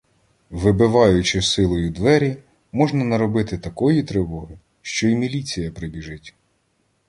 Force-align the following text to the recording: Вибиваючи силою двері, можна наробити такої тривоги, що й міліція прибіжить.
Вибиваючи 0.49 1.41
силою 1.41 1.89
двері, 1.89 2.37
можна 2.71 3.03
наробити 3.03 3.57
такої 3.57 4.03
тривоги, 4.03 4.59
що 4.81 5.07
й 5.07 5.15
міліція 5.15 5.71
прибіжить. 5.71 6.35